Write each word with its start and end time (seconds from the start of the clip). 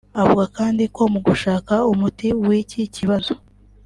Avuga 0.21 0.45
kandi 0.57 0.83
ko 0.95 1.01
mu 1.13 1.19
gushaka 1.27 1.73
umuti 1.91 2.27
w’iki 2.47 2.81
kibazo 2.95 3.33